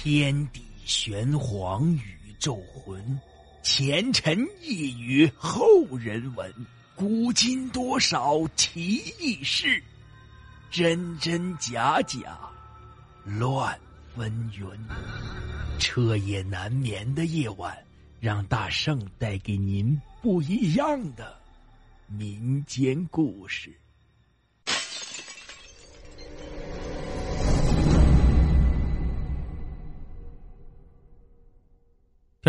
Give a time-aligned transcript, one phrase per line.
[0.00, 3.20] 天地玄黄，宇宙浑，
[3.64, 5.58] 前尘一语后
[5.98, 6.54] 人闻。
[6.94, 9.82] 古今多少奇异事，
[10.70, 12.38] 真真假假，
[13.24, 13.76] 乱
[14.14, 14.70] 纷纭。
[15.80, 17.76] 彻夜难眠的夜晚，
[18.20, 21.36] 让大圣带给您不一样的
[22.06, 23.76] 民间故事。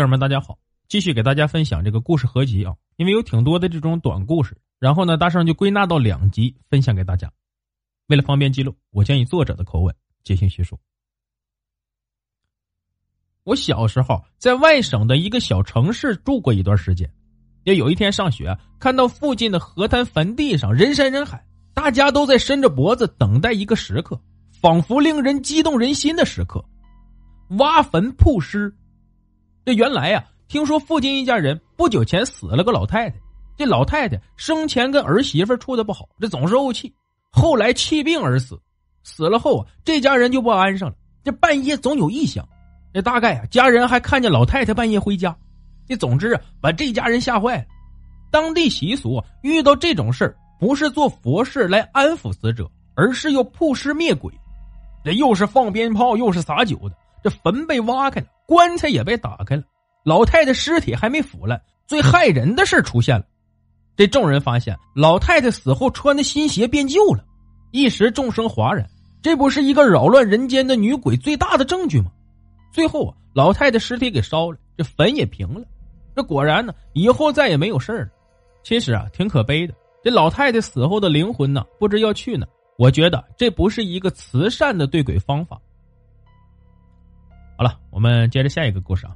[0.00, 7.30] 听友们，大家好，继续给大家分享这个故事合集啊，因为有挺多的这种短故事，然后呢，大圣就归纳到两集分享给大家。
[8.06, 10.80] 为了方便记录，我将以作者的口吻进行叙述。
[13.44, 17.12] 我小时候在外省的一个小城市住过一段时间，
[17.64, 24.18] 也有一天上学，看到附近的河滩坟地上人山人海，大家都在伸着脖子等待一个时刻，
[24.50, 26.64] 仿佛令人激动人心的时刻——
[27.58, 28.74] 挖坟曝尸。
[29.64, 33.16] 这原来呀，听说附近一家人不久前死了个老太太，
[33.56, 36.92] 这老太太生前跟儿媳妇处的不好，这总是怄气，
[37.30, 38.60] 后来气病而死。
[39.02, 40.94] 死了后啊，这家人就不安生了，
[41.24, 42.46] 这半夜总有异响。
[42.92, 45.36] 这大概啊，家人还看见老太太半夜回家，
[45.86, 47.64] 这总之啊，把这家人吓坏了。
[48.30, 54.32] 当地习俗遇到这种事儿，不是做佛事来安抚死者，而是要曝尸灭鬼。
[55.04, 56.96] 这又是放鞭炮，又是撒酒的。
[57.22, 58.26] 这坟被挖开了。
[58.50, 59.62] 棺材也被打开了，
[60.04, 61.62] 老太太尸体还没腐烂。
[61.86, 63.24] 最害人的事出现了，
[63.96, 67.24] 这众人发现老太太死后穿的新鞋变旧了，
[67.70, 68.84] 一时众生哗然。
[69.22, 72.10] 这不是一个扰乱人间的女鬼最大的证据吗？
[72.72, 75.64] 最后啊，老太太尸体给烧了，这坟也平了。
[76.16, 78.08] 这果然呢，以后再也没有事了。
[78.64, 79.72] 其实啊，挺可悲的。
[80.02, 82.44] 这老太太死后的灵魂呢，不知要去哪。
[82.78, 85.56] 我觉得这不是一个慈善的对鬼方法。
[87.60, 89.14] 好了，我们接着下一个故事啊。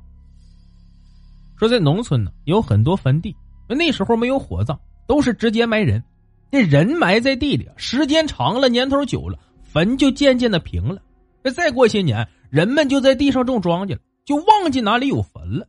[1.56, 3.34] 说在农村呢，有很多坟地，
[3.66, 6.05] 那时候没有火葬，都是直接埋人。
[6.50, 11.00] 这人埋在地里，时间长了，年头久了，坟就渐渐的平了。
[11.42, 15.66] 这再过些年，人们就在地上种庄稼了，就忘记哪里有坟了。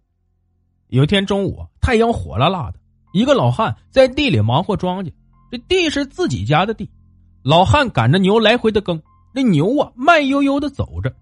[0.89, 2.79] 有一天中午，太阳火辣辣的，
[3.13, 5.13] 一个老汉在地里忙活庄稼。
[5.49, 6.91] 这地是自己家的地，
[7.41, 9.01] 老汉赶着牛来回的耕，
[9.33, 11.15] 那牛啊慢悠悠的走着，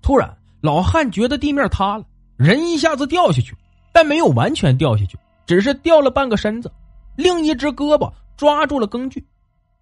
[0.00, 0.34] 突然。
[0.60, 2.04] 老汉觉得地面塌了，
[2.36, 3.56] 人一下子掉下去，
[3.92, 6.72] 但没有完全掉下去，只是掉了半个身子，
[7.14, 9.24] 另一只胳膊抓住了工具。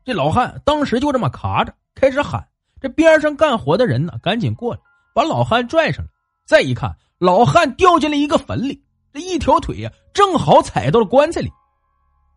[0.05, 2.47] 这老汉当时就这么卡着，开始喊。
[2.79, 4.81] 这边上干活的人呢，赶紧过来
[5.15, 6.11] 把老汉拽上来。
[6.45, 8.83] 再一看，老汉掉进了一个坟里，
[9.15, 11.51] 这一条腿呀，正好踩到了棺材里。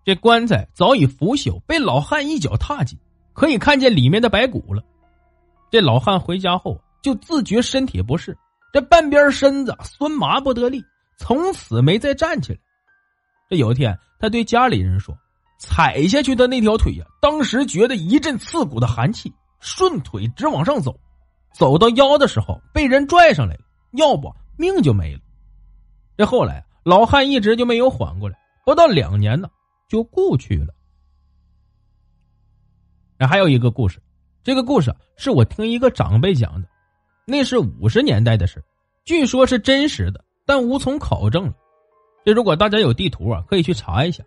[0.05, 2.97] 这棺材早已腐朽，被老汉一脚踏进，
[3.33, 4.81] 可以看见里面的白骨了。
[5.69, 6.79] 这老汉回家后。
[7.01, 8.37] 就自觉身体不适，
[8.73, 10.83] 这半边身子酸麻不得力，
[11.17, 12.59] 从此没再站起来。
[13.49, 15.17] 这有一天，他对家里人说
[15.59, 20.99] ：“踩下去的那条腿呀，当时觉得一阵刺骨的寒气，顺腿直往上走，
[21.53, 23.61] 走到腰的时候被人拽上来了，
[23.93, 25.21] 要不命就没了。”
[26.17, 29.49] 这后来老汉一直就没有缓过来，不到两年呢
[29.87, 30.73] 就故去了。
[33.17, 34.01] 那还有一个故事，
[34.43, 36.67] 这个故事是我听一个长辈讲的。
[37.29, 38.63] 那是五十年代的事，
[39.05, 41.53] 据说是真实的，但无从考证了。
[42.25, 44.23] 这如果大家有地图啊，可以去查一下，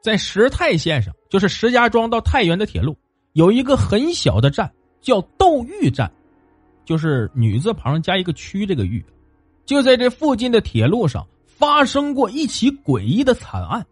[0.00, 2.96] 在石太线上，就是石家庄到太原的铁路，
[3.32, 6.10] 有一个很小的站叫窦玉站，
[6.84, 9.04] 就是女字旁加一个区，这个玉，
[9.66, 13.84] 就在这附近的铁路上发生过一起诡异的惨案。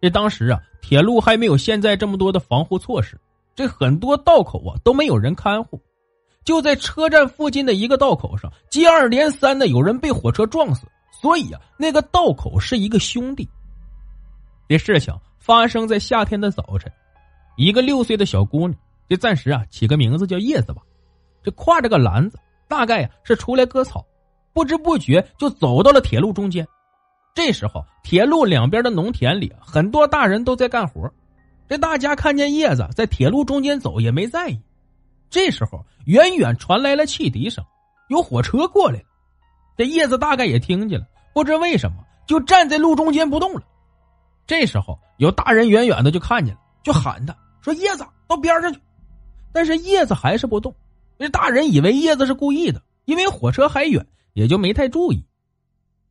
[0.00, 3.18] 这当时啊，铁路还没有现在这么多的防护措施，
[3.54, 5.80] 这很多道口啊都没有人看护。
[6.44, 10.86] 就在车站附近的一个道口上，接二连三的有人被火车撞死，
[11.20, 13.48] 所以啊，那个道口是一个兄弟。
[14.68, 16.90] 这事情发生在夏天的早晨，
[17.56, 18.74] 一个六岁的小姑娘，
[19.08, 20.82] 这暂时啊起个名字叫叶子吧，
[21.42, 22.38] 这挎着个篮子，
[22.68, 24.04] 大概啊是出来割草，
[24.52, 26.66] 不知不觉就走到了铁路中间。
[27.34, 31.10] 这时候，铁路两边的农田里很多大人都在干活，
[31.68, 34.58] 这大家看见叶子在铁路中间走也没在意。
[35.32, 37.64] 这时候，远远传来了汽笛声，
[38.08, 39.04] 有火车过来了。
[39.78, 43.62] 这叶子大概也听见了，不知为什么就站在路中间不动了。
[44.46, 48.78] 这时候，有大人远远的就看见了，就喊他说：“叶子，到边上去。”
[49.54, 50.74] 但是叶子还是不动。
[51.18, 55.24] 这大人以为叶子是故意的，因为火车还远，也就没太注意。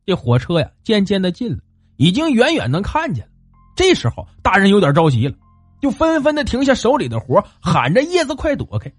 [0.04, 1.58] 这火车呀，渐渐的近了，
[1.96, 3.30] 已经远远能看见了。
[3.76, 5.36] 这时候，大人有点着急了，
[5.80, 8.92] 就纷纷的停下手里的活，喊着：“叶子，快躲开！”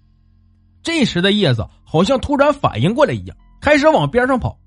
[0.84, 4.60] 这时的叶子好像突然反应过来一样，开始往边上跑。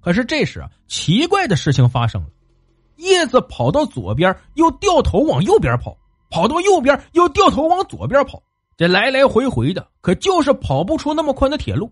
[0.00, 2.28] 可是这时啊，奇怪的事情发生了，
[2.96, 5.96] 叶子跑到左边，又掉头往右边跑；
[6.30, 8.42] 跑到右边，又掉头往左边跑。
[8.76, 11.90] 这来来回回的，可就是跑不出那么宽的铁路。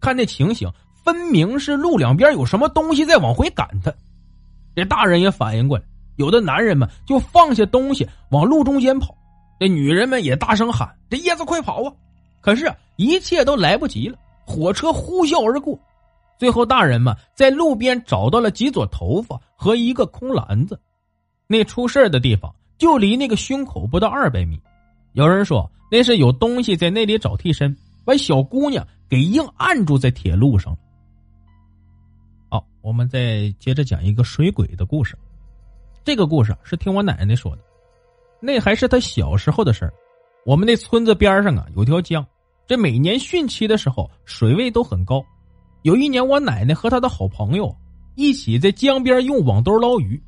[0.00, 0.70] 看那情形，
[1.04, 3.92] 分明是路两边有什么东西在往回赶他。
[4.74, 5.84] 这大人也反应过来，
[6.16, 9.16] 有的男人们就放下东西往路中间跑，
[9.60, 11.92] 这女人们也大声喊：“这叶子快跑啊！”
[12.46, 14.16] 可是一切都来不及了，
[14.46, 15.76] 火车呼啸而过。
[16.38, 20.78] 最后，大人们在路边找到了几撮头发和一个空篮子，
[21.48, 24.60] 那出事的地方就离那个胸口不到二百米。
[25.14, 30.72] 有人说那是有东西在那里找替身，把小姑娘给硬按住在铁路上。
[32.48, 35.18] 好，我们再接着讲一个水鬼的故事。
[36.04, 37.62] 这个故事是听我奶奶说的，
[38.38, 39.92] 那还是她小时候的事儿。
[40.44, 42.24] 我们那村子边上啊有条江，
[42.66, 45.24] 这每年汛期的时候水位都很高。
[45.82, 47.74] 有一年，我奶奶和她的好朋友
[48.16, 50.20] 一起在江边用网兜捞鱼，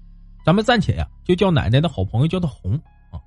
[0.44, 2.74] 咱们暂且呀就叫奶奶的好朋友叫她红
[3.10, 3.18] 啊。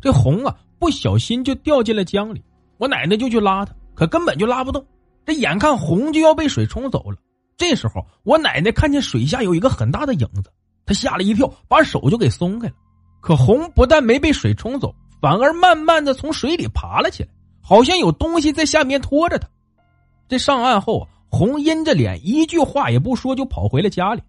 [0.00, 2.42] 这红啊不小心就掉进了江里，
[2.78, 4.84] 我奶奶就去拉她，可根本就拉不动。
[5.24, 7.16] 这眼看红就要被水冲走了，
[7.56, 10.50] 这时候我奶奶看见水下有一个很大的影子，
[10.84, 12.74] 她吓了一跳，把手就给松开了。
[13.20, 17.28] 可红不但没被水冲走，反而慢慢的从水里爬了起来，
[17.64, 19.48] 好像有东西在下面拖着他。
[20.28, 21.08] 这上岸后。
[21.30, 24.22] 红阴着脸，一句话也不说，就跑回了家里。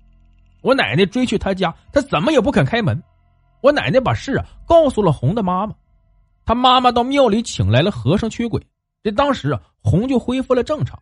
[0.63, 2.99] 我奶奶追去他家，他怎么也不肯开门。
[3.61, 5.75] 我奶奶把事啊告诉了红的妈妈，
[6.47, 8.59] 他妈妈到庙里请来了和尚驱鬼。
[9.03, 10.97] 这当时啊，红就恢复了正常。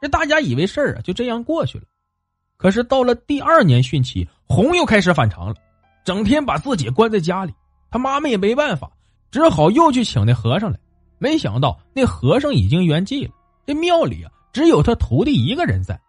[0.00, 1.84] 这大家以为事儿啊就这样过去了。
[2.56, 5.56] 可是到了第二年汛期，红又开始反常了，
[6.04, 7.52] 整天把自己关在家里。
[7.90, 8.88] 他妈妈也没办法，
[9.32, 10.78] 只好又去请那和尚来。
[11.18, 13.34] 没想到那和尚已经圆寂了。
[13.66, 14.30] 这庙里啊。
[14.50, 16.00] 只有他徒弟一个人在，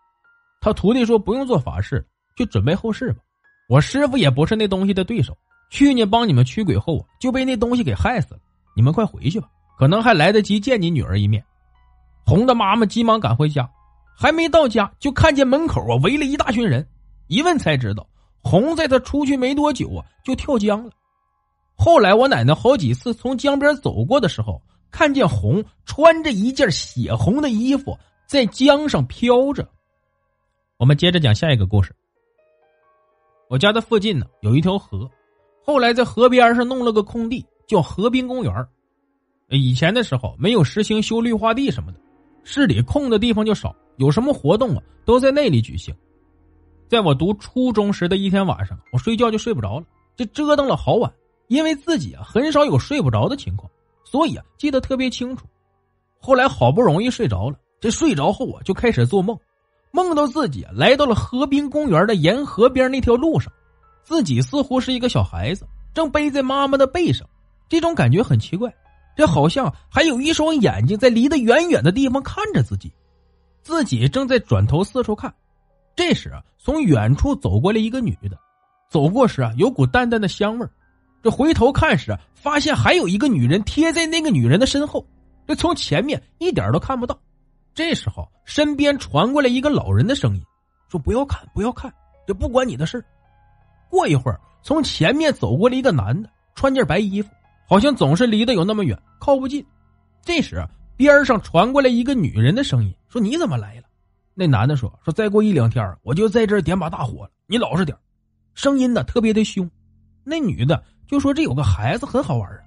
[0.61, 2.03] 他徒弟说不用做法事，
[2.35, 3.19] 就准备后事吧。
[3.67, 5.37] 我师傅也不是那东西的对手，
[5.69, 8.39] 去年帮你们驱鬼后啊，就被那东西给害死了。
[8.75, 11.43] 你们快回去吧，可能还来得及见你女儿一面。
[12.25, 13.69] 红的妈妈急忙赶回家，
[14.17, 16.87] 还没到家就看见门口啊围了一大群人，
[17.27, 18.07] 一问才知道，
[18.41, 20.91] 红在他出去没多久啊就跳江了。
[21.75, 24.59] 后来我奶奶好几次从江边走过的时候，
[24.91, 27.97] 看见红穿着一件血红的衣服。
[28.27, 29.67] 在江上飘着。
[30.77, 31.91] 我们接着讲下一个故事。
[33.49, 35.09] 我家的附近呢有一条河，
[35.65, 38.53] 后来在河边上弄了个空地，叫河滨公园。
[39.49, 41.99] 以前的时候没有实行修绿化地什么的，
[42.43, 45.91] 市里空的地方就少，有什么活动啊都在那里举行。
[46.87, 49.85] 在我读初中时的一天晚上，我睡觉就睡不着了，
[50.15, 51.11] 这折腾了好晚。
[51.47, 53.67] 因为自己啊很少有睡不着的情况，
[54.09, 55.45] 所以啊记得特别清楚。
[56.19, 57.57] 后来好不容易睡着了。
[57.79, 59.37] 这睡着后啊，就开始做梦，
[59.91, 63.53] 梦到自己来到了河滨公园的沿河边那条路上，
[64.03, 67.25] 自己似乎是一个小孩子，正背在妈妈的背上。
[67.69, 68.73] 这种感觉很奇怪，
[69.15, 72.91] 这好像还有一双眼睛在离得远远的地方看着自己，
[73.61, 75.33] 自己正在转头四处看。
[75.95, 78.37] 这时啊，从远处走过来一个女的，
[78.89, 80.67] 走过时啊，有股淡淡的香味
[81.21, 85.05] 这回头看时，发现还有一个女人贴在那个女人的身后，
[85.45, 87.19] 这从前面一点都看不到。
[87.73, 90.43] 这时候，身边传过来一个老人的声音，
[90.89, 91.93] 说：“不要看，不要看，
[92.25, 93.03] 这不关你的事
[93.89, 97.29] 过一会儿，从前面走过来一个男的，穿件白衣服，
[97.67, 99.65] 好像总是离得有那么远，靠不近。
[100.23, 103.83] 这时，边上传过来一个女人的声音，说：“你怎么来了？”
[104.35, 107.97] 那男的说：“说再过一两天，我就在这点把大火了，你老实点
[108.53, 109.69] 声音呢特别的凶。
[110.23, 112.59] 那女的就说：“这有个孩子很好玩啊。”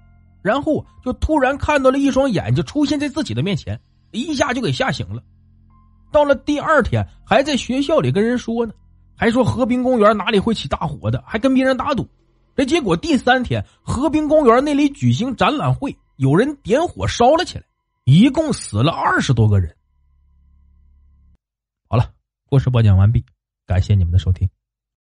[0.42, 3.80] 然后就突然看到了一双眼睛出现在自己的面前。
[4.10, 5.22] 一下就给吓醒了，
[6.12, 8.74] 到了第二天还在学校里跟人说呢，
[9.16, 12.06] 还说和平公园哪里会起大火的，还跟别人打赌。
[12.54, 17.64] 这结果第三天和平公园那里举行展览会，有人点火烧了起来，
[18.04, 19.74] 一共死了二十多个人。
[21.88, 22.12] 好了，
[22.50, 23.24] 故事播讲完毕，
[23.66, 24.46] 感谢你们的收听。